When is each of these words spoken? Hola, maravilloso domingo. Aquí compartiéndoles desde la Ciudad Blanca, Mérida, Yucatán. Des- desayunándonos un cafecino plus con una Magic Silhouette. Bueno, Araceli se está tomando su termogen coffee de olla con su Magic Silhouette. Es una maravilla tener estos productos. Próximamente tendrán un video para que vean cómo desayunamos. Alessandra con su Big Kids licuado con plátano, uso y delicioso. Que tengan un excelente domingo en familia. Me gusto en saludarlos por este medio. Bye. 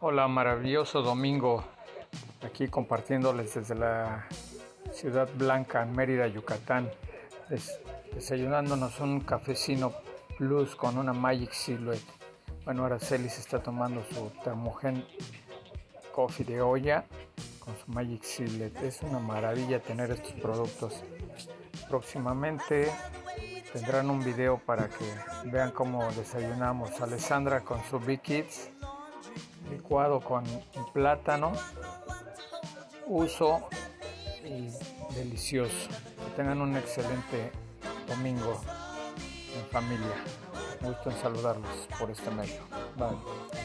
Hola, 0.00 0.28
maravilloso 0.28 1.00
domingo. 1.02 1.64
Aquí 2.42 2.68
compartiéndoles 2.68 3.54
desde 3.54 3.74
la 3.74 4.26
Ciudad 4.92 5.28
Blanca, 5.36 5.84
Mérida, 5.86 6.26
Yucatán. 6.26 6.90
Des- 7.48 7.80
desayunándonos 8.12 9.00
un 9.00 9.20
cafecino 9.20 9.92
plus 10.36 10.76
con 10.76 10.98
una 10.98 11.12
Magic 11.12 11.52
Silhouette. 11.52 12.04
Bueno, 12.64 12.84
Araceli 12.84 13.28
se 13.28 13.40
está 13.40 13.62
tomando 13.62 14.04
su 14.10 14.30
termogen 14.44 15.04
coffee 16.12 16.44
de 16.44 16.60
olla 16.60 17.04
con 17.58 17.74
su 17.78 17.90
Magic 17.90 18.22
Silhouette. 18.22 18.82
Es 18.82 19.00
una 19.02 19.18
maravilla 19.18 19.80
tener 19.80 20.10
estos 20.10 20.32
productos. 20.34 21.02
Próximamente 21.88 22.92
tendrán 23.72 24.10
un 24.10 24.22
video 24.22 24.58
para 24.58 24.88
que 24.88 25.04
vean 25.50 25.70
cómo 25.70 26.04
desayunamos. 26.12 27.00
Alessandra 27.00 27.60
con 27.62 27.82
su 27.84 27.98
Big 27.98 28.20
Kids 28.20 28.70
licuado 29.70 30.20
con 30.20 30.44
plátano, 30.92 31.52
uso 33.06 33.68
y 34.44 34.68
delicioso. 35.14 35.88
Que 35.88 36.36
tengan 36.36 36.60
un 36.60 36.76
excelente 36.76 37.50
domingo 38.06 38.60
en 39.56 39.66
familia. 39.70 40.16
Me 40.80 40.88
gusto 40.88 41.10
en 41.10 41.16
saludarlos 41.16 41.88
por 41.98 42.10
este 42.10 42.30
medio. 42.30 42.62
Bye. 42.96 43.55